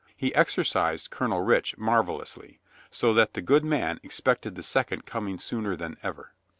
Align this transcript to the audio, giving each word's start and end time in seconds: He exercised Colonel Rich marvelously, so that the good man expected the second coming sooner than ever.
He 0.17 0.33
exercised 0.33 1.11
Colonel 1.11 1.41
Rich 1.41 1.77
marvelously, 1.77 2.59
so 2.89 3.13
that 3.13 3.35
the 3.35 3.41
good 3.43 3.63
man 3.63 3.99
expected 4.01 4.55
the 4.55 4.63
second 4.63 5.05
coming 5.05 5.37
sooner 5.37 5.75
than 5.75 5.95
ever. 6.01 6.33